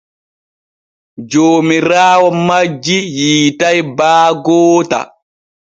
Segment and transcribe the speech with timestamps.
[1.29, 4.99] Joomiraawo majji yiitay baa goota.